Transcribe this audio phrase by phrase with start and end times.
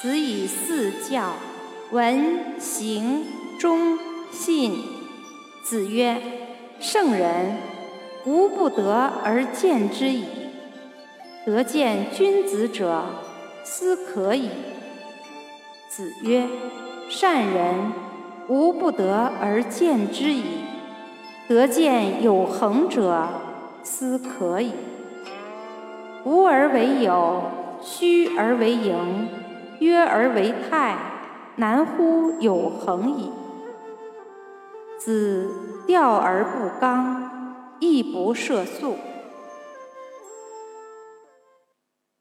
[0.00, 1.34] 子以四教：
[1.90, 3.22] 闻、行、
[3.58, 3.98] 忠、
[4.30, 4.82] 信。
[5.62, 6.16] 子曰
[6.80, 7.58] ：“圣人，
[8.24, 10.24] 无不得而见之矣。
[11.44, 13.04] 得见君子者，
[13.62, 14.48] 斯可矣。”
[15.90, 16.48] 子曰
[17.10, 17.92] ：“善人，
[18.48, 20.44] 无不得而见之矣。
[21.46, 23.28] 得见有恒者，
[23.82, 24.72] 斯可矣。
[26.24, 27.42] 无而为有，
[27.82, 29.28] 虚而为盈，
[29.80, 30.96] 约而为泰，
[31.56, 33.30] 难乎有恒矣。”
[34.96, 35.50] 子
[35.86, 38.96] 钓而不刚，亦不涉宿。